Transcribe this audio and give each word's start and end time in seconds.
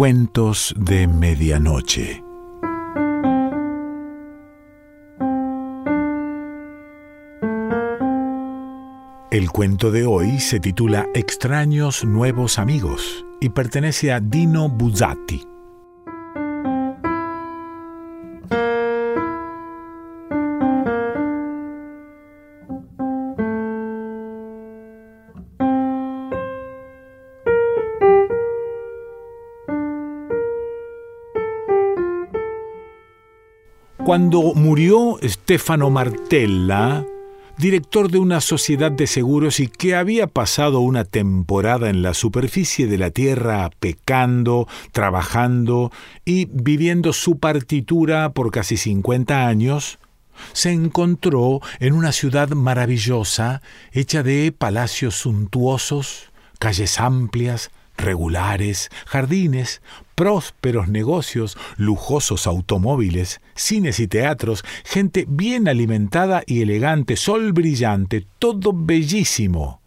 Cuentos 0.00 0.74
de 0.78 1.06
Medianoche. 1.06 2.24
El 9.30 9.50
cuento 9.50 9.90
de 9.90 10.06
hoy 10.06 10.40
se 10.40 10.58
titula 10.58 11.06
Extraños 11.14 12.02
Nuevos 12.06 12.58
Amigos 12.58 13.26
y 13.42 13.50
pertenece 13.50 14.10
a 14.10 14.20
Dino 14.20 14.70
Buzzati. 14.70 15.49
Cuando 34.10 34.54
murió 34.54 35.20
Stefano 35.22 35.88
Martella, 35.88 37.06
director 37.58 38.10
de 38.10 38.18
una 38.18 38.40
sociedad 38.40 38.90
de 38.90 39.06
seguros 39.06 39.60
y 39.60 39.68
que 39.68 39.94
había 39.94 40.26
pasado 40.26 40.80
una 40.80 41.04
temporada 41.04 41.90
en 41.90 42.02
la 42.02 42.12
superficie 42.12 42.88
de 42.88 42.98
la 42.98 43.12
Tierra 43.12 43.70
pecando, 43.78 44.66
trabajando 44.90 45.92
y 46.24 46.46
viviendo 46.46 47.12
su 47.12 47.38
partitura 47.38 48.32
por 48.32 48.50
casi 48.50 48.78
50 48.78 49.46
años, 49.46 50.00
se 50.54 50.72
encontró 50.72 51.60
en 51.78 51.94
una 51.94 52.10
ciudad 52.10 52.48
maravillosa, 52.48 53.62
hecha 53.92 54.24
de 54.24 54.50
palacios 54.50 55.14
suntuosos, 55.14 56.32
calles 56.58 56.98
amplias, 56.98 57.70
regulares, 57.96 58.90
jardines, 59.06 59.82
prósperos 60.20 60.86
negocios, 60.88 61.56
lujosos 61.78 62.46
automóviles, 62.46 63.40
cines 63.54 64.00
y 64.00 64.06
teatros, 64.06 64.66
gente 64.84 65.24
bien 65.26 65.66
alimentada 65.66 66.42
y 66.44 66.60
elegante, 66.60 67.16
sol 67.16 67.54
brillante, 67.54 68.26
todo 68.38 68.74
bellísimo. 68.74 69.80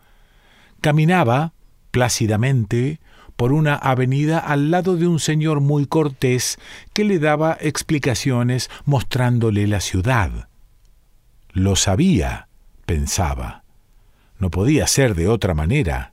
Caminaba, 0.81 1.53
plácidamente, 1.91 2.99
por 3.35 3.53
una 3.53 3.75
avenida 3.75 4.39
al 4.39 4.71
lado 4.71 4.95
de 4.95 5.05
un 5.05 5.19
señor 5.19 5.61
muy 5.61 5.85
cortés 5.85 6.57
que 6.93 7.03
le 7.03 7.19
daba 7.19 7.55
explicaciones 7.61 8.71
mostrándole 8.85 9.67
la 9.67 9.81
ciudad. 9.81 10.49
Lo 11.51 11.75
sabía, 11.75 12.47
pensaba. 12.87 13.61
No 14.39 14.49
podía 14.49 14.87
ser 14.87 15.13
de 15.13 15.27
otra 15.27 15.53
manera. 15.53 16.11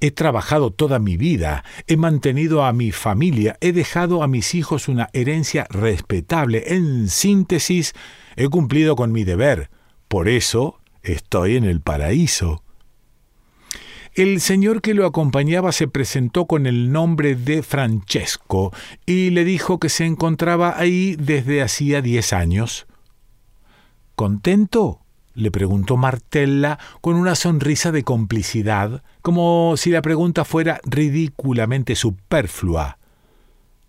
He 0.00 0.10
trabajado 0.10 0.70
toda 0.70 0.98
mi 0.98 1.16
vida, 1.16 1.64
he 1.86 1.96
mantenido 1.96 2.64
a 2.64 2.72
mi 2.72 2.92
familia, 2.92 3.56
he 3.60 3.72
dejado 3.72 4.22
a 4.22 4.28
mis 4.28 4.54
hijos 4.54 4.88
una 4.88 5.08
herencia 5.12 5.66
respetable. 5.70 6.74
En 6.74 7.08
síntesis, 7.08 7.94
he 8.36 8.48
cumplido 8.48 8.96
con 8.96 9.12
mi 9.12 9.24
deber. 9.24 9.70
Por 10.08 10.28
eso 10.28 10.80
estoy 11.02 11.56
en 11.56 11.64
el 11.64 11.80
paraíso. 11.80 12.62
El 14.14 14.40
señor 14.40 14.80
que 14.80 14.94
lo 14.94 15.06
acompañaba 15.06 15.70
se 15.70 15.86
presentó 15.86 16.46
con 16.46 16.66
el 16.66 16.90
nombre 16.90 17.36
de 17.36 17.62
Francesco 17.62 18.72
y 19.06 19.30
le 19.30 19.44
dijo 19.44 19.78
que 19.78 19.88
se 19.88 20.06
encontraba 20.06 20.76
ahí 20.76 21.14
desde 21.16 21.62
hacía 21.62 22.02
diez 22.02 22.32
años. 22.32 22.86
¿Contento? 24.16 25.02
Le 25.38 25.52
preguntó 25.52 25.96
Martella 25.96 26.78
con 27.00 27.14
una 27.14 27.36
sonrisa 27.36 27.92
de 27.92 28.02
complicidad, 28.02 29.04
como 29.22 29.76
si 29.76 29.90
la 29.90 30.02
pregunta 30.02 30.44
fuera 30.44 30.80
ridículamente 30.84 31.94
superflua. 31.94 32.98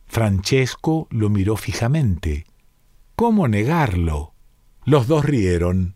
Francesco 0.06 1.08
lo 1.10 1.30
miró 1.30 1.58
fijamente. 1.58 2.46
¿Cómo 3.16 3.48
negarlo? 3.48 4.34
Los 4.86 5.08
dos 5.08 5.26
rieron. 5.26 5.96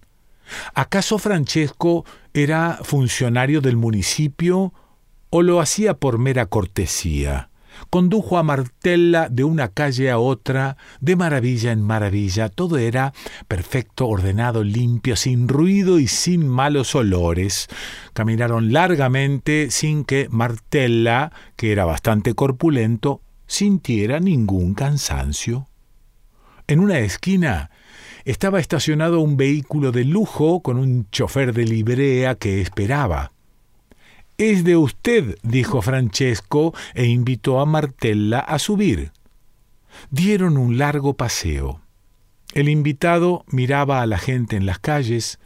¿Acaso 0.74 1.20
Francesco 1.20 2.04
era 2.34 2.80
funcionario 2.84 3.62
del 3.62 3.78
municipio 3.78 4.74
o 5.30 5.44
lo 5.44 5.62
hacía 5.62 5.94
por 5.94 6.18
mera 6.18 6.48
cortesía? 6.48 7.50
Condujo 7.90 8.38
a 8.38 8.44
Martella 8.44 9.28
de 9.30 9.44
una 9.44 9.68
calle 9.68 10.10
a 10.12 10.18
otra, 10.18 10.78
de 11.02 11.16
maravilla 11.16 11.72
en 11.72 11.82
maravilla. 11.82 12.50
Todo 12.50 12.78
era 12.78 13.14
perfecto, 13.48 14.08
ordenado, 14.08 14.64
limpio, 14.64 15.16
sin 15.16 15.48
ruido 15.48 16.00
y 16.00 16.08
sin 16.08 16.48
malos 16.48 16.96
olores. 16.96 17.68
Caminaron 18.14 18.74
largamente 18.74 19.72
sin 19.72 20.06
que 20.06 20.28
Martella, 20.30 21.32
que 21.56 21.72
era 21.72 21.86
bastante 21.86 22.34
corpulento, 22.34 23.22
sintiera 23.48 24.20
ningún 24.20 24.74
cansancio. 24.74 25.68
En 26.68 26.80
una 26.80 27.00
esquina 27.00 27.72
estaba 28.26 28.60
estacionado 28.60 29.20
un 29.20 29.36
vehículo 29.36 29.92
de 29.92 30.06
lujo 30.06 30.62
con 30.62 30.78
un 30.78 31.10
chofer 31.12 31.54
de 31.54 31.66
librea 31.66 32.36
que 32.36 32.62
esperaba. 32.62 33.33
Es 34.40 34.64
de 34.64 34.76
usted, 34.76 35.38
dijo 35.44 35.84
Francesco, 35.84 36.74
e 36.96 37.06
invitó 37.06 37.60
a 37.60 37.68
Martella 37.68 38.40
a 38.40 38.58
subir. 38.58 39.12
Dieron 40.10 40.58
un 40.58 40.80
largo 40.80 41.14
paseo. 41.14 41.82
El 42.54 42.68
invitado 42.68 43.46
miraba 43.48 44.02
a 44.02 44.08
la 44.08 44.18
gente 44.18 44.56
en 44.56 44.66
las 44.66 44.80
calles, 44.80 45.40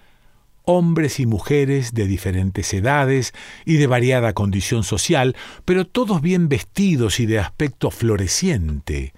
hombres 0.64 1.20
y 1.20 1.26
mujeres 1.26 1.94
de 1.94 2.08
diferentes 2.08 2.74
edades 2.74 3.34
y 3.66 3.76
de 3.76 3.88
variada 3.88 4.32
condición 4.32 4.86
social, 4.86 5.36
pero 5.66 5.86
todos 5.86 6.22
bien 6.22 6.48
vestidos 6.48 7.20
y 7.20 7.26
de 7.26 7.40
aspecto 7.40 7.92
floreciente. 7.92 9.14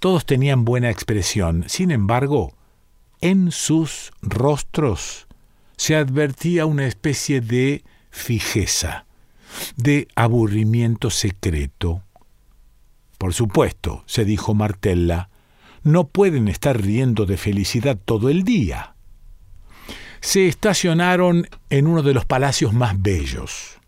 Todos 0.00 0.26
tenían 0.26 0.64
buena 0.64 0.90
expresión. 0.90 1.64
Sin 1.68 1.92
embargo, 1.92 2.54
en 3.20 3.52
sus 3.52 4.10
rostros 4.20 5.28
se 5.76 5.94
advertía 5.94 6.66
una 6.66 6.86
especie 6.86 7.40
de 7.40 7.84
fijeza 8.10 9.06
de 9.76 10.08
aburrimiento 10.14 11.10
secreto. 11.10 12.02
Por 13.18 13.34
supuesto, 13.34 14.02
se 14.06 14.24
dijo 14.24 14.54
Martella, 14.54 15.28
no 15.82 16.08
pueden 16.08 16.48
estar 16.48 16.80
riendo 16.80 17.26
de 17.26 17.36
felicidad 17.36 17.98
todo 18.04 18.28
el 18.28 18.44
día. 18.44 18.94
Se 20.20 20.46
estacionaron 20.46 21.48
en 21.70 21.86
uno 21.86 22.02
de 22.02 22.14
los 22.14 22.24
palacios 22.24 22.72
más 22.72 23.00
bellos. 23.00 23.78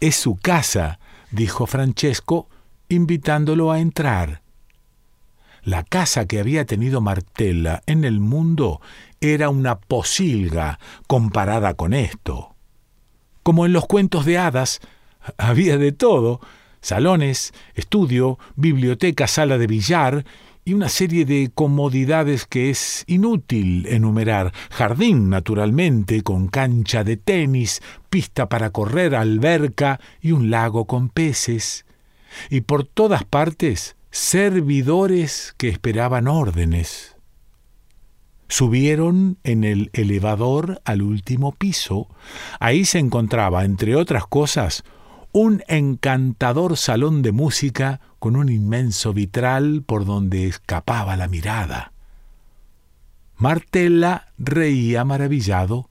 Es 0.00 0.16
su 0.16 0.36
casa, 0.36 1.00
dijo 1.30 1.66
Francesco, 1.66 2.48
invitándolo 2.88 3.70
a 3.70 3.80
entrar. 3.80 4.42
La 5.62 5.84
casa 5.84 6.26
que 6.26 6.40
había 6.40 6.64
tenido 6.64 7.00
Martella 7.00 7.82
en 7.86 8.04
el 8.04 8.20
mundo 8.20 8.80
era 9.20 9.50
una 9.50 9.78
posilga 9.78 10.78
comparada 11.06 11.74
con 11.74 11.92
esto. 11.92 12.49
Como 13.42 13.66
en 13.66 13.72
los 13.72 13.86
cuentos 13.86 14.24
de 14.24 14.38
hadas, 14.38 14.80
había 15.38 15.76
de 15.78 15.92
todo, 15.92 16.40
salones, 16.80 17.52
estudio, 17.74 18.38
biblioteca, 18.56 19.26
sala 19.26 19.58
de 19.58 19.66
billar 19.66 20.24
y 20.64 20.74
una 20.74 20.88
serie 20.88 21.24
de 21.24 21.50
comodidades 21.54 22.46
que 22.46 22.70
es 22.70 23.04
inútil 23.06 23.86
enumerar. 23.86 24.52
Jardín, 24.70 25.30
naturalmente, 25.30 26.22
con 26.22 26.48
cancha 26.48 27.02
de 27.02 27.16
tenis, 27.16 27.80
pista 28.10 28.48
para 28.48 28.70
correr, 28.70 29.14
alberca 29.14 30.00
y 30.20 30.32
un 30.32 30.50
lago 30.50 30.84
con 30.86 31.08
peces. 31.08 31.86
Y 32.50 32.60
por 32.60 32.84
todas 32.84 33.24
partes, 33.24 33.96
servidores 34.10 35.54
que 35.56 35.68
esperaban 35.68 36.28
órdenes. 36.28 37.16
Subieron 38.50 39.38
en 39.44 39.62
el 39.62 39.90
elevador 39.92 40.82
al 40.84 41.02
último 41.02 41.52
piso. 41.52 42.08
Ahí 42.58 42.84
se 42.84 42.98
encontraba, 42.98 43.64
entre 43.64 43.94
otras 43.94 44.26
cosas, 44.26 44.82
un 45.30 45.62
encantador 45.68 46.76
salón 46.76 47.22
de 47.22 47.30
música 47.30 48.00
con 48.18 48.34
un 48.34 48.48
inmenso 48.48 49.12
vitral 49.12 49.84
por 49.86 50.04
donde 50.04 50.48
escapaba 50.48 51.16
la 51.16 51.28
mirada. 51.28 51.92
Martella 53.36 54.26
reía 54.36 55.04
maravillado. 55.04 55.88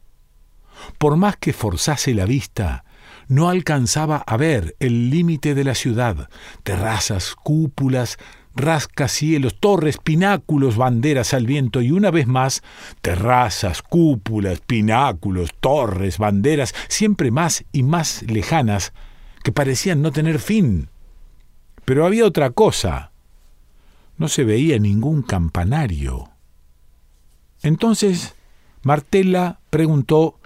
Por 0.98 1.16
más 1.16 1.38
que 1.38 1.54
forzase 1.54 2.13
la 2.13 2.25
vista, 2.25 2.83
no 3.30 3.48
alcanzaba 3.48 4.18
a 4.18 4.36
ver 4.36 4.75
el 4.80 5.10
límite 5.10 5.56
de 5.56 5.63
la 5.63 5.75
ciudad, 5.75 6.30
terrazas, 6.63 7.36
cúpulas, 7.36 8.18
rascacielos, 8.59 9.59
torres, 9.59 9.97
pináculos, 9.97 10.77
banderas 10.77 11.33
al 11.33 11.45
viento 11.45 11.81
y 11.81 11.91
una 11.91 12.11
vez 12.11 12.27
más 12.27 12.61
terrazas, 13.01 13.81
cúpulas, 13.81 14.61
pináculos, 14.61 15.51
torres, 15.59 16.17
banderas, 16.17 16.75
siempre 16.88 17.31
más 17.31 17.65
y 17.71 17.83
más 17.83 18.23
lejanas, 18.23 18.94
que 19.44 19.51
parecían 19.51 20.01
no 20.01 20.11
tener 20.11 20.39
fin. 20.39 20.89
Pero 21.85 22.06
había 22.06 22.25
otra 22.25 22.51
cosa. 22.51 23.11
No 24.17 24.27
se 24.27 24.44
veía 24.44 24.77
ningún 24.79 25.21
campanario. 25.21 26.29
Entonces 27.63 28.35
Martela 28.83 29.59
preguntó 29.69 30.39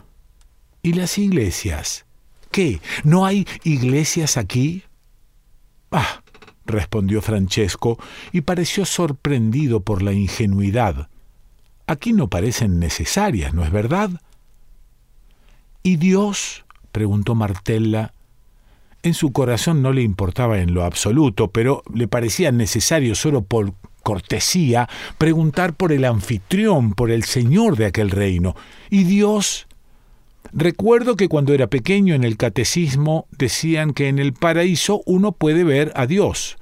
¿Y 0.85 0.93
las 0.93 1.17
iglesias? 1.17 2.05
¿Qué? 2.51 2.81
¿No 3.05 3.25
hay 3.25 3.47
iglesias 3.63 4.35
aquí? 4.35 4.83
Ah, 5.91 6.22
respondió 6.65 7.21
Francesco, 7.21 7.97
y 8.31 8.41
pareció 8.41 8.85
sorprendido 8.85 9.81
por 9.81 10.01
la 10.01 10.13
ingenuidad. 10.13 11.09
Aquí 11.87 12.13
no 12.13 12.29
parecen 12.29 12.79
necesarias, 12.79 13.53
¿no 13.53 13.63
es 13.63 13.71
verdad? 13.71 14.09
¿Y 15.83 15.97
Dios? 15.97 16.65
preguntó 16.91 17.35
Martella. 17.35 18.13
En 19.01 19.13
su 19.13 19.33
corazón 19.33 19.81
no 19.81 19.91
le 19.91 20.01
importaba 20.01 20.59
en 20.59 20.73
lo 20.73 20.85
absoluto, 20.85 21.49
pero 21.49 21.83
le 21.93 22.07
parecía 22.07 22.51
necesario 22.53 23.15
solo 23.15 23.41
por 23.41 23.73
cortesía 24.01 24.87
preguntar 25.17 25.73
por 25.73 25.91
el 25.91 26.05
anfitrión, 26.05 26.93
por 26.93 27.11
el 27.11 27.23
señor 27.23 27.75
de 27.75 27.87
aquel 27.87 28.11
reino. 28.11 28.55
¿Y 28.89 29.03
Dios? 29.03 29.67
Recuerdo 30.51 31.15
que 31.15 31.29
cuando 31.29 31.53
era 31.53 31.67
pequeño 31.67 32.13
en 32.13 32.23
el 32.23 32.37
catecismo 32.37 33.27
decían 33.31 33.93
que 33.93 34.09
en 34.09 34.19
el 34.19 34.33
paraíso 34.33 35.01
uno 35.05 35.31
puede 35.31 35.63
ver 35.63 35.91
a 35.95 36.05
Dios. 36.05 36.57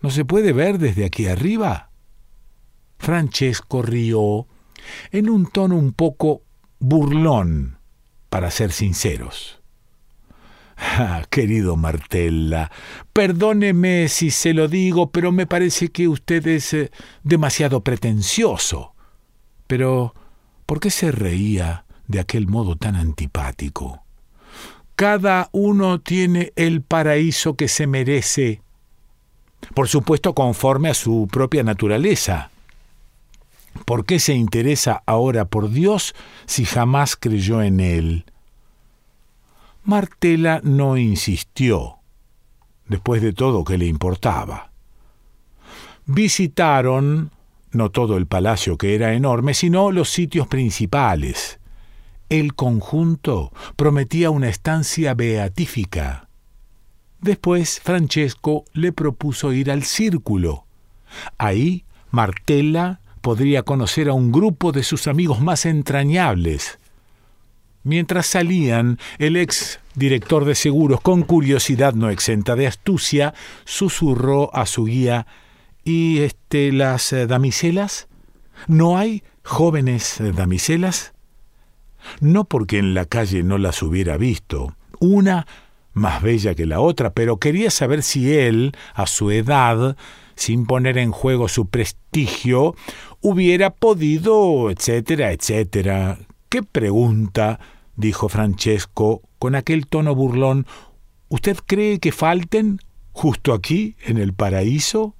¿No 0.00 0.10
se 0.10 0.24
puede 0.24 0.52
ver 0.52 0.78
desde 0.78 1.04
aquí 1.04 1.26
arriba? 1.26 1.90
Francesco 2.98 3.82
rió 3.82 4.46
en 5.10 5.28
un 5.28 5.46
tono 5.46 5.76
un 5.76 5.92
poco 5.92 6.42
burlón, 6.78 7.78
para 8.28 8.50
ser 8.50 8.72
sinceros. 8.72 9.60
Ah, 10.76 11.22
querido 11.30 11.76
Martella, 11.76 12.68
perdóneme 13.12 14.08
si 14.08 14.32
se 14.32 14.52
lo 14.52 14.66
digo, 14.66 15.10
pero 15.12 15.30
me 15.30 15.46
parece 15.46 15.90
que 15.90 16.08
usted 16.08 16.44
es 16.48 16.74
eh, 16.74 16.90
demasiado 17.22 17.84
pretencioso. 17.84 18.92
Pero, 19.68 20.14
¿por 20.66 20.80
qué 20.80 20.90
se 20.90 21.12
reía 21.12 21.83
de 22.06 22.20
aquel 22.20 22.46
modo 22.46 22.76
tan 22.76 22.96
antipático? 22.96 24.02
Cada 24.96 25.48
uno 25.52 26.00
tiene 26.00 26.52
el 26.54 26.82
paraíso 26.82 27.56
que 27.56 27.68
se 27.68 27.86
merece, 27.86 28.62
por 29.74 29.88
supuesto 29.88 30.34
conforme 30.34 30.90
a 30.90 30.94
su 30.94 31.28
propia 31.30 31.62
naturaleza. 31.62 32.50
¿Por 33.84 34.06
qué 34.06 34.20
se 34.20 34.34
interesa 34.34 35.02
ahora 35.04 35.46
por 35.46 35.70
Dios 35.70 36.14
si 36.46 36.64
jamás 36.64 37.16
creyó 37.16 37.60
en 37.60 37.80
Él? 37.80 38.24
Martela 39.82 40.60
no 40.62 40.96
insistió. 40.96 41.96
Después 42.86 43.20
de 43.20 43.32
todo, 43.32 43.64
¿qué 43.64 43.76
le 43.76 43.86
importaba? 43.86 44.70
Visitaron 46.06 47.30
no 47.72 47.90
todo 47.90 48.16
el 48.16 48.26
palacio 48.26 48.78
que 48.78 48.94
era 48.94 49.14
enorme, 49.14 49.54
sino 49.54 49.90
los 49.90 50.08
sitios 50.08 50.46
principales. 50.46 51.58
El 52.34 52.56
conjunto 52.56 53.52
prometía 53.76 54.30
una 54.30 54.48
estancia 54.48 55.14
beatífica. 55.14 56.28
Después 57.20 57.78
Francesco 57.78 58.64
le 58.72 58.90
propuso 58.90 59.52
ir 59.52 59.70
al 59.70 59.84
círculo. 59.84 60.66
Ahí 61.38 61.84
Martela 62.10 62.98
podría 63.20 63.62
conocer 63.62 64.08
a 64.08 64.14
un 64.14 64.32
grupo 64.32 64.72
de 64.72 64.82
sus 64.82 65.06
amigos 65.06 65.40
más 65.40 65.64
entrañables, 65.64 66.80
Mientras 67.84 68.26
salían, 68.26 68.98
el 69.18 69.36
ex 69.36 69.78
director 69.94 70.44
de 70.44 70.56
seguros, 70.56 71.02
con 71.02 71.22
curiosidad 71.22 71.94
no 71.94 72.10
exenta 72.10 72.56
de 72.56 72.66
astucia, 72.66 73.34
susurró 73.64 74.52
a 74.56 74.66
su 74.66 74.86
guía 74.86 75.28
¿Y 75.84 76.20
este 76.20 76.72
las 76.72 77.12
eh, 77.12 77.28
damiselas? 77.28 78.08
¿No 78.66 78.98
hay 78.98 79.22
jóvenes 79.44 80.18
eh, 80.20 80.32
damiselas? 80.32 81.14
No 82.20 82.44
porque 82.44 82.78
en 82.78 82.94
la 82.94 83.04
calle 83.04 83.42
no 83.42 83.58
las 83.58 83.82
hubiera 83.82 84.16
visto, 84.16 84.74
una 85.00 85.46
más 85.92 86.22
bella 86.22 86.54
que 86.54 86.66
la 86.66 86.80
otra, 86.80 87.12
pero 87.12 87.38
quería 87.38 87.70
saber 87.70 88.02
si 88.02 88.32
él, 88.32 88.72
a 88.94 89.06
su 89.06 89.30
edad, 89.30 89.96
sin 90.34 90.66
poner 90.66 90.98
en 90.98 91.12
juego 91.12 91.48
su 91.48 91.66
prestigio, 91.66 92.74
hubiera 93.20 93.70
podido, 93.70 94.70
etcétera, 94.70 95.32
etcétera. 95.32 96.18
¿Qué 96.48 96.62
pregunta? 96.62 97.60
dijo 97.96 98.28
Francesco 98.28 99.22
con 99.38 99.54
aquel 99.54 99.86
tono 99.86 100.14
burlón. 100.14 100.66
¿Usted 101.28 101.56
cree 101.64 102.00
que 102.00 102.12
falten 102.12 102.80
justo 103.12 103.52
aquí, 103.52 103.96
en 104.04 104.18
el 104.18 104.32
paraíso? 104.32 105.14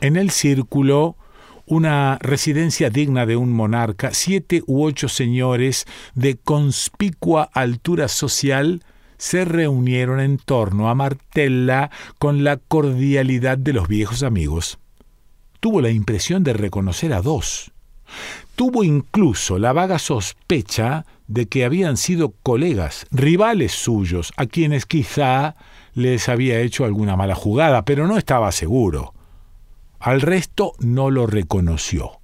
En 0.00 0.16
el 0.16 0.30
círculo, 0.30 1.16
una 1.66 2.18
residencia 2.20 2.90
digna 2.90 3.26
de 3.26 3.36
un 3.36 3.52
monarca, 3.52 4.12
siete 4.12 4.62
u 4.66 4.84
ocho 4.84 5.08
señores 5.08 5.86
de 6.14 6.36
conspicua 6.36 7.48
altura 7.52 8.08
social 8.08 8.82
se 9.16 9.44
reunieron 9.44 10.20
en 10.20 10.36
torno 10.36 10.90
a 10.90 10.94
Martella 10.94 11.90
con 12.18 12.44
la 12.44 12.58
cordialidad 12.58 13.56
de 13.56 13.72
los 13.72 13.88
viejos 13.88 14.22
amigos. 14.22 14.78
Tuvo 15.60 15.80
la 15.80 15.90
impresión 15.90 16.44
de 16.44 16.52
reconocer 16.52 17.14
a 17.14 17.22
dos. 17.22 17.72
Tuvo 18.54 18.84
incluso 18.84 19.58
la 19.58 19.72
vaga 19.72 19.98
sospecha 19.98 21.06
de 21.26 21.46
que 21.46 21.64
habían 21.64 21.96
sido 21.96 22.34
colegas, 22.42 23.06
rivales 23.10 23.72
suyos, 23.72 24.32
a 24.36 24.44
quienes 24.46 24.84
quizá 24.84 25.56
les 25.94 26.28
había 26.28 26.60
hecho 26.60 26.84
alguna 26.84 27.16
mala 27.16 27.34
jugada, 27.34 27.84
pero 27.84 28.06
no 28.06 28.18
estaba 28.18 28.52
seguro. 28.52 29.13
Al 30.04 30.20
resto 30.20 30.74
no 30.80 31.10
lo 31.10 31.26
reconoció. 31.26 32.20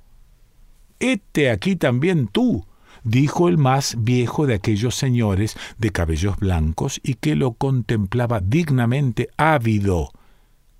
Este 0.98 1.50
aquí 1.50 1.76
también 1.76 2.28
tú, 2.28 2.66
dijo 3.04 3.48
el 3.48 3.56
más 3.56 3.96
viejo 4.04 4.46
de 4.46 4.52
aquellos 4.52 4.94
señores 4.94 5.56
de 5.78 5.88
cabellos 5.88 6.36
blancos 6.36 7.00
y 7.02 7.14
que 7.14 7.36
lo 7.36 7.52
contemplaba 7.52 8.40
dignamente 8.40 9.30
ávido. 9.38 10.10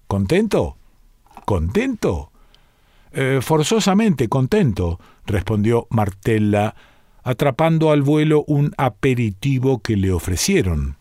¿Contento? 0.09 0.77
¿Contento? 1.47 2.33
Eh, 3.13 3.39
forzosamente 3.41 4.29
contento, 4.29 5.01
respondió 5.25 5.87
Martella, 5.89 6.75
atrapando 7.23 7.93
al 7.93 8.03
vuelo 8.03 8.45
un 8.47 8.75
aperitivo 8.77 9.81
que 9.81 9.97
le 9.97 10.13
ofrecieron. 10.13 10.99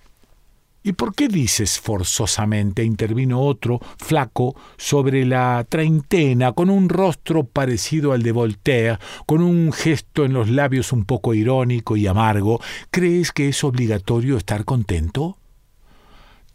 ¿Y 0.81 0.93
por 0.93 1.13
qué 1.13 1.27
dices 1.27 1.79
forzosamente? 1.79 2.83
intervino 2.83 3.41
otro, 3.41 3.81
flaco, 3.97 4.55
sobre 4.77 5.25
la 5.25 5.65
treintena, 5.67 6.53
con 6.53 6.69
un 6.69 6.87
rostro 6.87 7.43
parecido 7.43 8.13
al 8.13 8.23
de 8.23 8.31
Voltaire, 8.31 8.97
con 9.25 9.41
un 9.41 9.73
gesto 9.73 10.23
en 10.23 10.33
los 10.33 10.49
labios 10.49 10.93
un 10.93 11.03
poco 11.03 11.33
irónico 11.33 11.97
y 11.97 12.07
amargo. 12.07 12.61
¿Crees 12.91 13.33
que 13.33 13.49
es 13.49 13.63
obligatorio 13.63 14.37
estar 14.37 14.63
contento? 14.63 15.37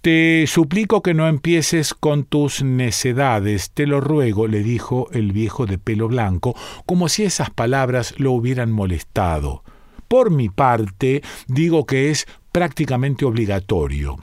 Te 0.00 0.46
suplico 0.46 1.02
que 1.02 1.14
no 1.14 1.28
empieces 1.28 1.94
con 1.94 2.24
tus 2.24 2.62
necedades, 2.62 3.70
te 3.70 3.86
lo 3.86 4.02
ruego, 4.02 4.46
le 4.46 4.62
dijo 4.62 5.08
el 5.12 5.32
viejo 5.32 5.64
de 5.64 5.78
pelo 5.78 6.08
blanco, 6.08 6.54
como 6.84 7.08
si 7.08 7.24
esas 7.24 7.50
palabras 7.50 8.14
lo 8.18 8.32
hubieran 8.32 8.70
molestado. 8.70 9.64
Por 10.08 10.30
mi 10.30 10.50
parte, 10.50 11.22
digo 11.48 11.86
que 11.86 12.10
es 12.10 12.26
prácticamente 12.54 13.24
obligatorio. 13.24 14.16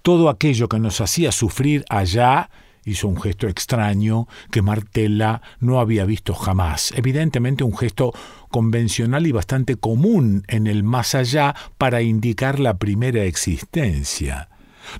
Todo 0.00 0.30
aquello 0.30 0.70
que 0.70 0.78
nos 0.78 1.02
hacía 1.02 1.32
sufrir 1.32 1.84
allá 1.90 2.48
hizo 2.86 3.08
un 3.08 3.20
gesto 3.20 3.46
extraño 3.46 4.26
que 4.50 4.62
Martella 4.62 5.42
no 5.58 5.80
había 5.80 6.06
visto 6.06 6.32
jamás, 6.32 6.94
evidentemente 6.96 7.62
un 7.62 7.76
gesto 7.76 8.14
convencional 8.48 9.26
y 9.26 9.32
bastante 9.32 9.76
común 9.76 10.44
en 10.48 10.66
el 10.66 10.82
más 10.82 11.14
allá 11.14 11.54
para 11.76 12.00
indicar 12.00 12.58
la 12.58 12.78
primera 12.78 13.24
existencia. 13.24 14.48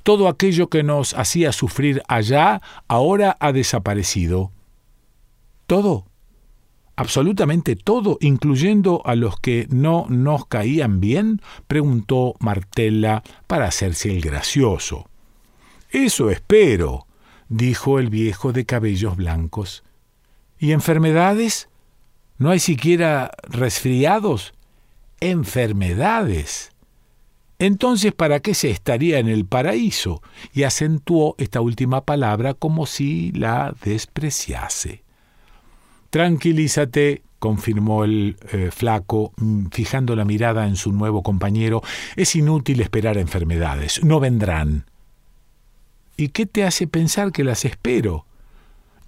Todo 0.02 0.28
aquello 0.28 0.68
que 0.68 0.82
nos 0.82 1.14
hacía 1.14 1.52
sufrir 1.52 2.02
allá 2.06 2.60
ahora 2.86 3.38
ha 3.40 3.50
desaparecido. 3.52 4.52
Todo, 5.66 6.09
absolutamente 7.00 7.76
todo, 7.76 8.18
incluyendo 8.20 9.00
a 9.06 9.14
los 9.14 9.40
que 9.40 9.66
no 9.70 10.04
nos 10.10 10.44
caían 10.44 11.00
bien, 11.00 11.40
preguntó 11.66 12.34
Martella 12.40 13.22
para 13.46 13.68
hacerse 13.68 14.10
el 14.10 14.20
gracioso. 14.20 15.08
Eso 15.88 16.28
espero, 16.28 17.06
dijo 17.48 18.00
el 18.00 18.10
viejo 18.10 18.52
de 18.52 18.66
cabellos 18.66 19.16
blancos. 19.16 19.82
¿Y 20.58 20.72
enfermedades? 20.72 21.70
¿No 22.36 22.50
hay 22.50 22.58
siquiera 22.58 23.30
resfriados? 23.44 24.52
Enfermedades. 25.20 26.72
Entonces, 27.58 28.12
¿para 28.12 28.40
qué 28.40 28.52
se 28.52 28.68
estaría 28.68 29.20
en 29.20 29.28
el 29.28 29.46
paraíso? 29.46 30.22
Y 30.52 30.64
acentuó 30.64 31.34
esta 31.38 31.62
última 31.62 32.04
palabra 32.04 32.52
como 32.52 32.84
si 32.84 33.32
la 33.32 33.74
despreciase. 33.84 35.02
Tranquilízate, 36.10 37.22
confirmó 37.38 38.04
el 38.04 38.36
eh, 38.52 38.70
flaco, 38.70 39.32
mm, 39.36 39.66
fijando 39.72 40.14
la 40.14 40.24
mirada 40.24 40.66
en 40.66 40.76
su 40.76 40.92
nuevo 40.92 41.22
compañero. 41.22 41.82
Es 42.16 42.36
inútil 42.36 42.80
esperar 42.80 43.16
enfermedades. 43.16 44.04
No 44.04 44.20
vendrán. 44.20 44.84
¿Y 46.16 46.28
qué 46.28 46.46
te 46.46 46.64
hace 46.64 46.86
pensar 46.86 47.32
que 47.32 47.44
las 47.44 47.64
espero? 47.64 48.26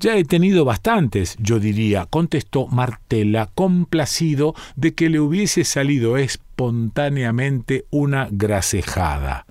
Ya 0.00 0.16
he 0.16 0.24
tenido 0.24 0.64
bastantes, 0.64 1.36
yo 1.38 1.60
diría, 1.60 2.06
contestó 2.06 2.66
Martela, 2.66 3.48
complacido 3.54 4.54
de 4.74 4.94
que 4.94 5.08
le 5.08 5.20
hubiese 5.20 5.62
salido 5.62 6.16
espontáneamente 6.16 7.84
una 7.90 8.26
grasejada. 8.30 9.46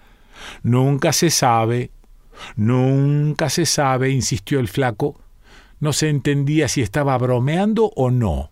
Nunca 0.64 1.14
se 1.14 1.30
sabe. 1.30 1.92
Nunca 2.56 3.50
se 3.50 3.66
sabe, 3.66 4.10
insistió 4.10 4.60
el 4.60 4.68
flaco. 4.68 5.22
No 5.82 5.92
se 5.92 6.08
entendía 6.08 6.70
si 6.70 6.82
estaba 6.82 7.18
bromeando 7.18 7.92
o 7.96 8.12
no. 8.12 8.52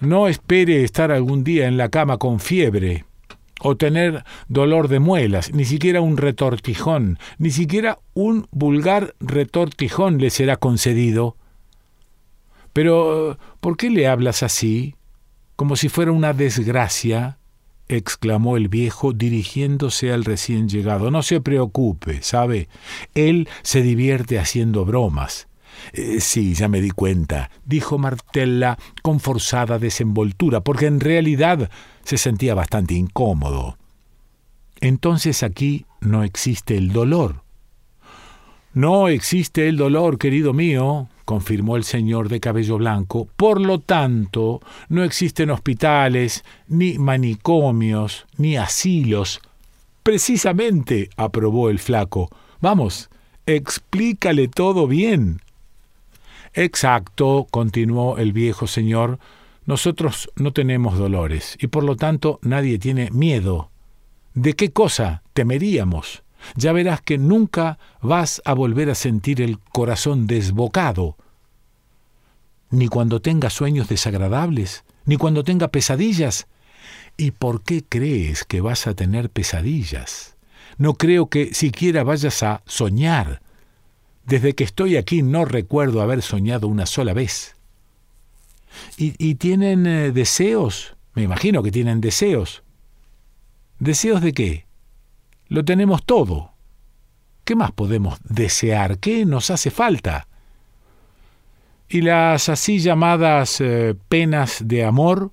No 0.00 0.26
espere 0.26 0.82
estar 0.82 1.12
algún 1.12 1.44
día 1.44 1.68
en 1.68 1.76
la 1.76 1.90
cama 1.90 2.18
con 2.18 2.40
fiebre, 2.40 3.04
o 3.60 3.76
tener 3.76 4.24
dolor 4.48 4.88
de 4.88 4.98
muelas, 4.98 5.52
ni 5.52 5.64
siquiera 5.64 6.00
un 6.00 6.16
retortijón, 6.16 7.18
ni 7.38 7.50
siquiera 7.50 7.98
un 8.14 8.48
vulgar 8.50 9.14
retortijón 9.20 10.18
le 10.18 10.30
será 10.30 10.56
concedido. 10.56 11.36
Pero, 12.72 13.38
¿por 13.60 13.76
qué 13.76 13.90
le 13.90 14.06
hablas 14.06 14.42
así? 14.42 14.96
Como 15.54 15.76
si 15.76 15.88
fuera 15.88 16.12
una 16.12 16.32
desgracia, 16.34 17.38
exclamó 17.88 18.56
el 18.56 18.68
viejo 18.68 19.12
dirigiéndose 19.12 20.12
al 20.12 20.24
recién 20.24 20.68
llegado. 20.68 21.10
No 21.10 21.22
se 21.22 21.40
preocupe, 21.40 22.22
¿sabe? 22.22 22.68
Él 23.14 23.48
se 23.62 23.82
divierte 23.82 24.38
haciendo 24.38 24.84
bromas. 24.84 25.45
Eh, 25.92 26.20
sí, 26.20 26.54
ya 26.54 26.68
me 26.68 26.80
di 26.80 26.90
cuenta, 26.90 27.50
dijo 27.64 27.98
Martella 27.98 28.78
con 29.02 29.20
forzada 29.20 29.78
desenvoltura, 29.78 30.60
porque 30.60 30.86
en 30.86 31.00
realidad 31.00 31.70
se 32.04 32.18
sentía 32.18 32.54
bastante 32.54 32.94
incómodo. 32.94 33.78
Entonces 34.80 35.42
aquí 35.42 35.86
no 36.00 36.22
existe 36.22 36.76
el 36.76 36.92
dolor. 36.92 37.42
No 38.72 39.08
existe 39.08 39.68
el 39.68 39.76
dolor, 39.78 40.18
querido 40.18 40.52
mío, 40.52 41.08
confirmó 41.24 41.76
el 41.76 41.84
señor 41.84 42.28
de 42.28 42.40
cabello 42.40 42.76
blanco. 42.76 43.26
Por 43.36 43.60
lo 43.60 43.80
tanto, 43.80 44.60
no 44.90 45.02
existen 45.02 45.50
hospitales, 45.50 46.44
ni 46.68 46.98
manicomios, 46.98 48.26
ni 48.36 48.56
asilos. 48.56 49.40
Precisamente, 50.02 51.08
aprobó 51.16 51.70
el 51.70 51.78
flaco. 51.78 52.28
Vamos, 52.60 53.08
explícale 53.46 54.48
todo 54.48 54.86
bien. 54.86 55.40
Exacto, 56.58 57.46
continuó 57.50 58.16
el 58.16 58.32
viejo 58.32 58.66
señor, 58.66 59.18
nosotros 59.66 60.30
no 60.36 60.54
tenemos 60.54 60.96
dolores 60.96 61.58
y 61.60 61.66
por 61.66 61.84
lo 61.84 61.96
tanto 61.96 62.38
nadie 62.40 62.78
tiene 62.78 63.10
miedo. 63.10 63.70
¿De 64.32 64.54
qué 64.54 64.72
cosa 64.72 65.22
temeríamos? 65.34 66.22
Ya 66.54 66.72
verás 66.72 67.02
que 67.02 67.18
nunca 67.18 67.78
vas 68.00 68.40
a 68.46 68.54
volver 68.54 68.88
a 68.88 68.94
sentir 68.94 69.42
el 69.42 69.58
corazón 69.58 70.26
desbocado, 70.26 71.18
ni 72.70 72.88
cuando 72.88 73.20
tenga 73.20 73.50
sueños 73.50 73.88
desagradables, 73.88 74.84
ni 75.04 75.18
cuando 75.18 75.44
tenga 75.44 75.68
pesadillas. 75.68 76.46
¿Y 77.18 77.32
por 77.32 77.64
qué 77.64 77.84
crees 77.86 78.44
que 78.44 78.62
vas 78.62 78.86
a 78.86 78.94
tener 78.94 79.28
pesadillas? 79.28 80.36
No 80.78 80.94
creo 80.94 81.28
que 81.28 81.52
siquiera 81.52 82.02
vayas 82.02 82.42
a 82.42 82.62
soñar. 82.64 83.42
Desde 84.26 84.54
que 84.54 84.64
estoy 84.64 84.96
aquí 84.96 85.22
no 85.22 85.44
recuerdo 85.44 86.02
haber 86.02 86.20
soñado 86.20 86.66
una 86.66 86.86
sola 86.86 87.14
vez. 87.14 87.54
¿Y, 88.98 89.36
tienen 89.36 89.86
eh, 89.86 90.12
deseos? 90.12 90.96
Me 91.14 91.22
imagino 91.22 91.62
que 91.62 91.70
tienen 91.70 92.00
deseos. 92.00 92.62
¿Deseos 93.78 94.20
de 94.20 94.32
qué? 94.32 94.66
Lo 95.48 95.64
tenemos 95.64 96.04
todo. 96.04 96.52
¿Qué 97.44 97.54
más 97.54 97.72
podemos 97.72 98.18
desear? 98.24 98.98
¿Qué 98.98 99.24
nos 99.24 99.50
hace 99.50 99.70
falta? 99.70 100.26
¿Y 101.88 102.00
las 102.00 102.48
así 102.48 102.80
llamadas 102.80 103.60
eh, 103.60 103.94
penas 104.08 104.58
de 104.66 104.84
amor? 104.84 105.30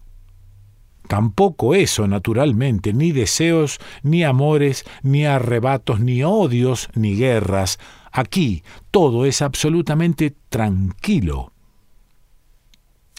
Tampoco 1.07 1.73
eso, 1.73 2.07
naturalmente, 2.07 2.93
ni 2.93 3.11
deseos, 3.11 3.79
ni 4.03 4.23
amores, 4.23 4.85
ni 5.01 5.25
arrebatos, 5.25 5.99
ni 5.99 6.23
odios, 6.23 6.89
ni 6.93 7.15
guerras. 7.15 7.79
Aquí 8.13 8.63
todo 8.91 9.25
es 9.25 9.41
absolutamente 9.41 10.35
tranquilo. 10.47 11.51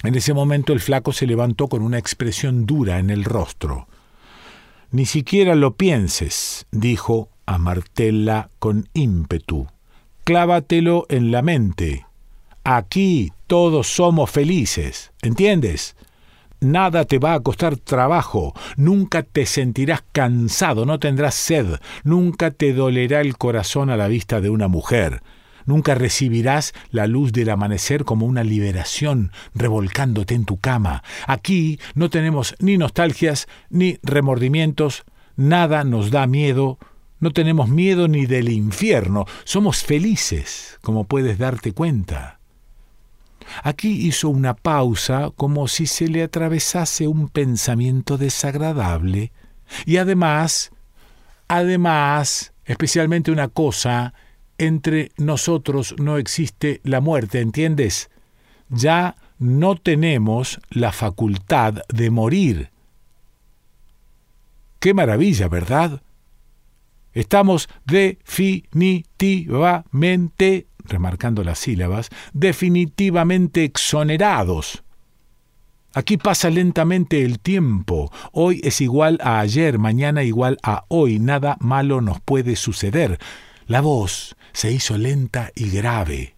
En 0.04 0.14
ese 0.14 0.32
momento 0.32 0.72
el 0.72 0.78
flaco 0.78 1.12
se 1.12 1.26
levantó 1.26 1.66
con 1.66 1.82
una 1.82 1.98
expresión 1.98 2.64
dura 2.64 3.00
en 3.00 3.10
el 3.10 3.24
rostro. 3.24 3.88
Ni 4.92 5.04
siquiera 5.04 5.56
lo 5.56 5.74
pienses, 5.74 6.66
dijo 6.70 7.28
a 7.44 7.58
Martella 7.58 8.50
con 8.60 8.88
ímpetu. 8.94 9.66
Clávatelo 10.22 11.06
en 11.08 11.32
la 11.32 11.42
mente. 11.42 12.06
Aquí 12.62 13.32
todos 13.48 13.88
somos 13.88 14.30
felices, 14.30 15.12
¿entiendes? 15.22 15.96
Nada 16.64 17.04
te 17.04 17.18
va 17.18 17.34
a 17.34 17.40
costar 17.40 17.76
trabajo, 17.76 18.54
nunca 18.78 19.22
te 19.22 19.44
sentirás 19.44 20.02
cansado, 20.12 20.86
no 20.86 20.98
tendrás 20.98 21.34
sed, 21.34 21.78
nunca 22.04 22.52
te 22.52 22.72
dolerá 22.72 23.20
el 23.20 23.36
corazón 23.36 23.90
a 23.90 23.98
la 23.98 24.08
vista 24.08 24.40
de 24.40 24.48
una 24.48 24.66
mujer, 24.66 25.22
nunca 25.66 25.94
recibirás 25.94 26.72
la 26.90 27.06
luz 27.06 27.32
del 27.32 27.50
amanecer 27.50 28.06
como 28.06 28.24
una 28.24 28.42
liberación 28.44 29.30
revolcándote 29.54 30.34
en 30.34 30.46
tu 30.46 30.58
cama. 30.58 31.02
Aquí 31.26 31.78
no 31.94 32.08
tenemos 32.08 32.54
ni 32.60 32.78
nostalgias 32.78 33.46
ni 33.68 33.98
remordimientos, 34.02 35.04
nada 35.36 35.84
nos 35.84 36.10
da 36.10 36.26
miedo, 36.26 36.78
no 37.20 37.32
tenemos 37.32 37.68
miedo 37.68 38.08
ni 38.08 38.24
del 38.24 38.48
infierno, 38.48 39.26
somos 39.44 39.82
felices, 39.82 40.78
como 40.80 41.04
puedes 41.04 41.36
darte 41.36 41.72
cuenta. 41.72 42.40
Aquí 43.62 44.06
hizo 44.06 44.28
una 44.28 44.54
pausa 44.54 45.30
como 45.36 45.68
si 45.68 45.86
se 45.86 46.08
le 46.08 46.22
atravesase 46.22 47.08
un 47.08 47.28
pensamiento 47.28 48.18
desagradable. 48.18 49.32
Y 49.86 49.96
además, 49.98 50.72
además, 51.48 52.52
especialmente 52.64 53.30
una 53.30 53.48
cosa, 53.48 54.14
entre 54.58 55.12
nosotros 55.16 55.94
no 55.98 56.18
existe 56.18 56.80
la 56.84 57.00
muerte, 57.00 57.40
¿entiendes? 57.40 58.10
Ya 58.68 59.16
no 59.38 59.76
tenemos 59.76 60.60
la 60.70 60.92
facultad 60.92 61.82
de 61.88 62.10
morir. 62.10 62.70
Qué 64.78 64.94
maravilla, 64.94 65.48
¿verdad? 65.48 66.02
Estamos 67.12 67.68
definitivamente 67.84 70.68
remarcando 70.84 71.42
las 71.44 71.58
sílabas, 71.58 72.10
definitivamente 72.32 73.64
exonerados. 73.64 74.84
Aquí 75.94 76.16
pasa 76.16 76.50
lentamente 76.50 77.22
el 77.24 77.38
tiempo. 77.38 78.12
Hoy 78.32 78.60
es 78.64 78.80
igual 78.80 79.18
a 79.22 79.38
ayer, 79.40 79.78
mañana 79.78 80.24
igual 80.24 80.58
a 80.62 80.84
hoy. 80.88 81.20
Nada 81.20 81.56
malo 81.60 82.00
nos 82.00 82.20
puede 82.20 82.56
suceder. 82.56 83.18
La 83.66 83.80
voz 83.80 84.36
se 84.52 84.72
hizo 84.72 84.98
lenta 84.98 85.52
y 85.54 85.70
grave. 85.70 86.34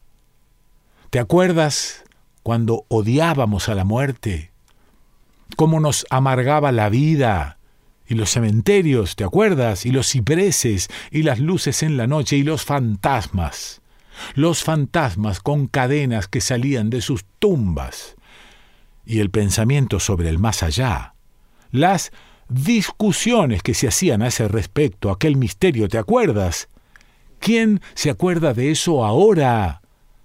¿Te 1.09 1.19
acuerdas 1.19 2.05
cuando 2.43 2.85
odiábamos 2.89 3.71
a 3.71 3.75
la 3.75 3.85
muerte? 3.85 4.53
¿Cómo 5.57 5.81
nos 5.81 6.05
amargaba 6.11 6.71
la 6.71 6.91
vida? 6.91 7.59
Y 8.07 8.15
los 8.15 8.31
cementerios, 8.31 9.17
¿te 9.17 9.25
acuerdas? 9.25 9.87
Y 9.87 9.91
los 9.91 10.11
cipreses, 10.11 10.89
y 11.11 11.23
las 11.23 11.41
luces 11.41 11.83
en 11.83 11.97
la 11.97 12.07
noche, 12.07 12.37
y 12.37 12.43
los 12.43 12.65
fantasmas 12.65 13.81
los 14.35 14.63
fantasmas 14.63 15.41
con 15.41 15.67
cadenas 15.67 16.29
que 16.29 16.41
salían 16.41 16.91
de 16.91 17.01
sus 17.01 17.25
tumbas, 17.39 18.17
y 19.05 19.21
el 19.21 19.31
pensamiento 19.31 20.01
sobre 20.01 20.29
el 20.29 20.39
más 20.39 20.63
allá, 20.63 21.15
las 21.71 22.13
discusiones 22.49 23.63
que 23.63 23.75
se 23.75 23.89
hacían 23.89 24.23
a 24.23 24.29
ese 24.29 24.49
respecto, 24.49 25.11
aquel 25.11 25.37
misterio, 25.37 25.89
¿te 25.89 25.99
acuerdas? 25.99 26.69
¿Quién 27.39 27.81
se 27.95 28.11
acuerda 28.11 28.55
de 28.55 28.71
eso 28.71 29.05
ahora? 29.05 29.83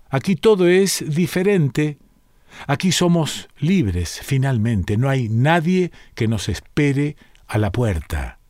Aquí 0.09 0.35
todo 0.35 0.67
es 0.67 1.03
diferente. 1.07 1.97
Aquí 2.67 2.91
somos 2.91 3.49
libres, 3.59 4.19
finalmente. 4.23 4.97
No 4.97 5.09
hay 5.09 5.29
nadie 5.29 5.91
que 6.15 6.27
nos 6.27 6.49
espere 6.49 7.15
a 7.47 7.57
la 7.57 7.71
puerta. 7.71 8.40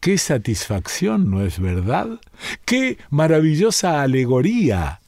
Qué 0.00 0.16
satisfacción, 0.16 1.30
¿no 1.30 1.42
es 1.42 1.60
verdad? 1.60 2.20
Qué 2.64 2.96
maravillosa 3.10 4.00
alegoría. 4.00 5.02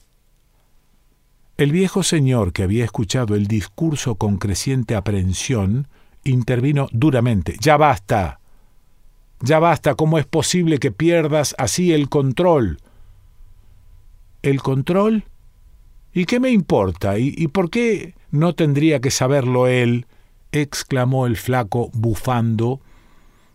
El 1.57 1.73
viejo 1.73 2.03
señor 2.03 2.53
que 2.53 2.63
había 2.63 2.85
escuchado 2.85 3.35
el 3.35 3.47
discurso 3.47 4.17
con 4.17 4.37
creciente 4.37 4.95
aprensión 4.95 5.89
intervino 6.25 6.89
duramente. 6.93 7.57
Ya 7.59 7.79
basta. 7.79 8.41
Ya 9.41 9.59
basta. 9.59 9.95
¿Cómo 9.95 10.19
es 10.19 10.27
posible 10.27 10.79
que 10.79 10.93
pierdas 10.93 11.55
así 11.57 11.93
el 11.93 12.11
control? 12.11 12.79
¿El 14.43 14.61
control? 14.61 15.25
¿Y 16.13 16.27
qué 16.27 16.39
me 16.39 16.51
importa? 16.51 17.19
¿Y, 17.19 17.35
y 17.35 17.49
por 17.49 17.71
qué 17.71 18.15
no 18.31 18.55
tendría 18.55 19.01
que 19.01 19.11
saberlo 19.11 19.69
él? 19.69 20.07
exclamó 20.55 21.27
el 21.27 21.39
flaco 21.39 21.91
bufando 21.95 22.83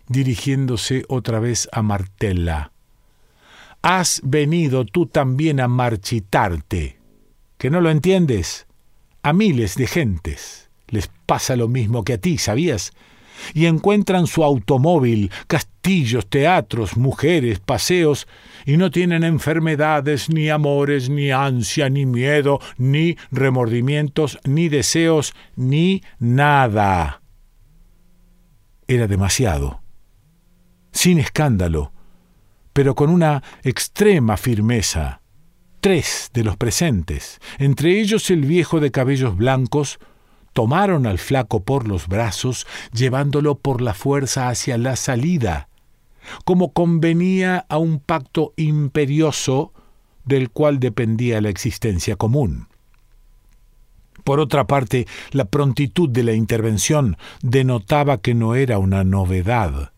dirigiéndose 0.07 1.03
otra 1.07 1.39
vez 1.39 1.69
a 1.71 1.81
Martella. 1.81 2.71
Has 3.81 4.21
venido 4.23 4.85
tú 4.85 5.05
también 5.05 5.59
a 5.59 5.67
marchitarte. 5.67 6.97
¿Que 7.57 7.69
no 7.69 7.81
lo 7.81 7.89
entiendes? 7.89 8.67
A 9.23 9.33
miles 9.33 9.75
de 9.75 9.87
gentes 9.87 10.69
les 10.89 11.09
pasa 11.25 11.55
lo 11.55 11.67
mismo 11.67 12.03
que 12.03 12.13
a 12.13 12.17
ti, 12.17 12.37
¿sabías? 12.37 12.93
y 13.53 13.65
encuentran 13.65 14.27
su 14.27 14.43
automóvil, 14.43 15.31
castillos, 15.47 16.27
teatros, 16.27 16.97
mujeres, 16.97 17.59
paseos, 17.59 18.27
y 18.65 18.77
no 18.77 18.91
tienen 18.91 19.23
enfermedades, 19.23 20.29
ni 20.29 20.49
amores, 20.49 21.09
ni 21.09 21.31
ansia, 21.31 21.89
ni 21.89 22.05
miedo, 22.05 22.59
ni 22.77 23.15
remordimientos, 23.31 24.39
ni 24.43 24.69
deseos, 24.69 25.33
ni 25.55 26.03
nada. 26.19 27.21
Era 28.87 29.07
demasiado. 29.07 29.81
Sin 30.97 31.19
escándalo, 31.19 31.91
pero 32.73 32.95
con 32.95 33.11
una 33.11 33.43
extrema 33.61 34.35
firmeza. 34.35 35.21
Tres 35.79 36.31
de 36.33 36.43
los 36.43 36.57
presentes, 36.57 37.39
entre 37.59 38.01
ellos 38.01 38.31
el 38.31 38.41
viejo 38.41 38.79
de 38.79 38.89
cabellos 38.89 39.37
blancos, 39.37 39.99
tomaron 40.53 41.05
al 41.05 41.19
flaco 41.19 41.63
por 41.63 41.87
los 41.87 42.07
brazos, 42.07 42.65
llevándolo 42.93 43.59
por 43.59 43.83
la 43.83 43.93
fuerza 43.93 44.49
hacia 44.49 44.79
la 44.79 44.95
salida, 44.95 45.69
como 46.45 46.73
convenía 46.73 47.67
a 47.69 47.77
un 47.77 47.99
pacto 47.99 48.55
imperioso 48.57 49.73
del 50.25 50.49
cual 50.49 50.79
dependía 50.79 51.41
la 51.41 51.49
existencia 51.49 52.15
común. 52.15 52.69
Por 54.23 54.39
otra 54.39 54.65
parte, 54.65 55.05
la 55.29 55.45
prontitud 55.45 56.09
de 56.09 56.23
la 56.23 56.33
intervención 56.33 57.17
denotaba 57.43 58.17
que 58.17 58.33
no 58.33 58.55
era 58.55 58.79
una 58.79 59.03
novedad. 59.03 59.91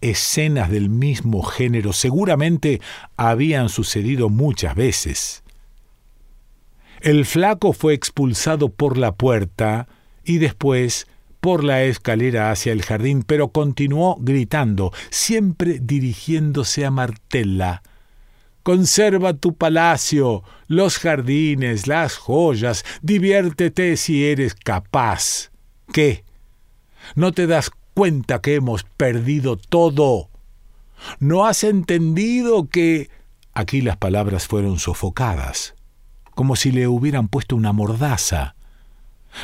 Escenas 0.00 0.70
del 0.70 0.88
mismo 0.88 1.42
género 1.42 1.92
seguramente 1.92 2.80
habían 3.16 3.68
sucedido 3.68 4.28
muchas 4.28 4.74
veces. 4.74 5.42
El 7.00 7.26
flaco 7.26 7.72
fue 7.72 7.94
expulsado 7.94 8.70
por 8.70 8.98
la 8.98 9.14
puerta 9.14 9.88
y 10.24 10.38
después 10.38 11.06
por 11.40 11.62
la 11.62 11.84
escalera 11.84 12.50
hacia 12.50 12.72
el 12.72 12.82
jardín, 12.82 13.22
pero 13.22 13.48
continuó 13.48 14.16
gritando, 14.20 14.92
siempre 15.10 15.78
dirigiéndose 15.80 16.84
a 16.84 16.90
Martella. 16.90 17.82
Conserva 18.62 19.34
tu 19.34 19.54
palacio, 19.54 20.42
los 20.66 20.98
jardines, 20.98 21.86
las 21.86 22.16
joyas, 22.16 22.84
diviértete 23.00 23.96
si 23.96 24.26
eres 24.26 24.54
capaz. 24.54 25.50
¿Qué? 25.92 26.24
¿No 27.14 27.32
te 27.32 27.46
das 27.46 27.70
cuenta 27.98 28.40
que 28.40 28.54
hemos 28.54 28.84
perdido 28.84 29.56
todo? 29.56 30.30
¿No 31.18 31.46
has 31.46 31.64
entendido 31.64 32.68
que... 32.68 33.10
Aquí 33.54 33.80
las 33.80 33.96
palabras 33.96 34.46
fueron 34.46 34.78
sofocadas 34.78 35.74
como 36.38 36.54
si 36.54 36.70
le 36.70 36.86
hubieran 36.86 37.26
puesto 37.26 37.56
una 37.56 37.72
mordaza. 37.72 38.54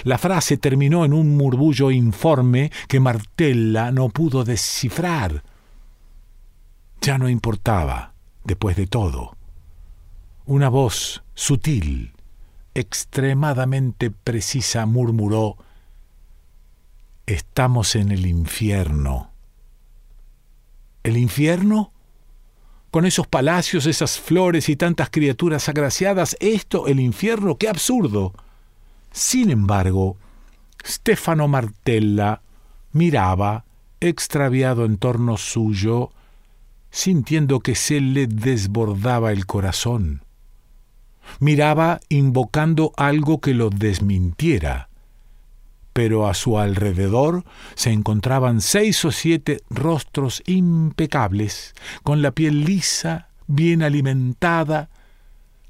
La 0.04 0.16
frase 0.16 0.58
terminó 0.58 1.04
en 1.04 1.12
un 1.12 1.36
murmullo 1.36 1.90
informe 1.90 2.70
que 2.86 3.00
Martella 3.00 3.90
no 3.90 4.10
pudo 4.10 4.44
descifrar. 4.44 5.42
Ya 7.00 7.18
no 7.18 7.28
importaba, 7.28 8.14
después 8.44 8.76
de 8.76 8.86
todo. 8.86 9.36
Una 10.46 10.68
voz 10.68 11.24
sutil, 11.34 12.12
extremadamente 12.74 14.12
precisa, 14.12 14.86
murmuró, 14.86 15.56
Estamos 17.26 17.96
en 17.96 18.10
el 18.10 18.26
infierno. 18.26 19.30
¿El 21.02 21.16
infierno? 21.16 21.94
con 22.94 23.06
esos 23.06 23.26
palacios, 23.26 23.86
esas 23.86 24.20
flores 24.20 24.68
y 24.68 24.76
tantas 24.76 25.10
criaturas 25.10 25.68
agraciadas, 25.68 26.36
esto, 26.38 26.86
el 26.86 27.00
infierno, 27.00 27.56
qué 27.56 27.68
absurdo. 27.68 28.32
Sin 29.10 29.50
embargo, 29.50 30.16
Stefano 30.86 31.48
Martella 31.48 32.40
miraba, 32.92 33.64
extraviado 33.98 34.84
en 34.84 34.98
torno 34.98 35.36
suyo, 35.38 36.12
sintiendo 36.92 37.58
que 37.58 37.74
se 37.74 38.00
le 38.00 38.28
desbordaba 38.28 39.32
el 39.32 39.44
corazón. 39.44 40.22
Miraba 41.40 41.98
invocando 42.08 42.92
algo 42.96 43.40
que 43.40 43.54
lo 43.54 43.70
desmintiera 43.70 44.88
pero 45.94 46.26
a 46.26 46.34
su 46.34 46.58
alrededor 46.58 47.44
se 47.76 47.92
encontraban 47.92 48.60
seis 48.60 49.04
o 49.04 49.12
siete 49.12 49.62
rostros 49.70 50.42
impecables, 50.44 51.72
con 52.02 52.20
la 52.20 52.32
piel 52.32 52.64
lisa, 52.64 53.28
bien 53.46 53.80
alimentada, 53.82 54.90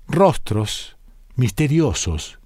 rostros 0.08 0.96
misteriosos, 1.36 2.40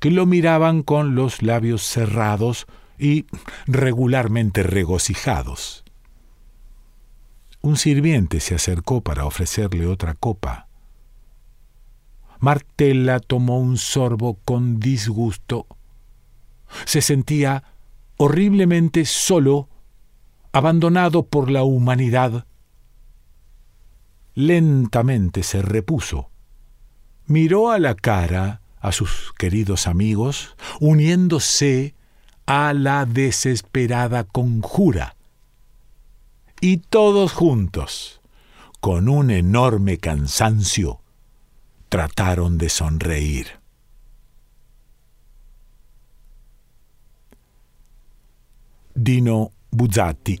que 0.00 0.10
lo 0.10 0.26
miraban 0.26 0.82
con 0.82 1.14
los 1.14 1.40
labios 1.40 1.82
cerrados 1.82 2.66
y 2.98 3.26
regularmente 3.66 4.64
regocijados. 4.64 5.84
Un 7.62 7.76
sirviente 7.76 8.40
se 8.40 8.56
acercó 8.56 9.02
para 9.02 9.24
ofrecerle 9.24 9.86
otra 9.86 10.14
copa. 10.14 10.66
Martella 12.40 13.20
tomó 13.20 13.60
un 13.60 13.76
sorbo 13.76 14.34
con 14.44 14.80
disgusto 14.80 15.66
se 16.84 17.02
sentía 17.02 17.64
horriblemente 18.16 19.04
solo, 19.04 19.68
abandonado 20.52 21.26
por 21.26 21.50
la 21.50 21.62
humanidad. 21.62 22.46
Lentamente 24.34 25.42
se 25.42 25.62
repuso. 25.62 26.30
Miró 27.26 27.70
a 27.70 27.78
la 27.78 27.94
cara 27.94 28.60
a 28.80 28.92
sus 28.92 29.32
queridos 29.38 29.86
amigos, 29.86 30.56
uniéndose 30.80 31.94
a 32.46 32.72
la 32.72 33.06
desesperada 33.06 34.24
conjura. 34.24 35.16
Y 36.60 36.78
todos 36.78 37.32
juntos, 37.32 38.20
con 38.80 39.08
un 39.08 39.30
enorme 39.30 39.98
cansancio, 39.98 41.00
trataron 41.88 42.58
de 42.58 42.68
sonreír. 42.68 43.59
Dino 49.02 49.52
Buzzati. 49.70 50.38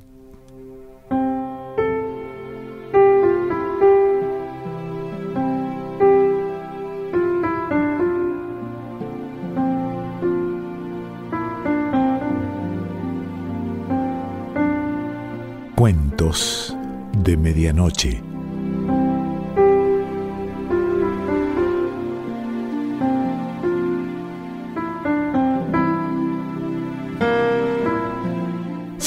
Cuentos 15.74 16.76
de 17.16 17.36
Medianoche. 17.38 18.29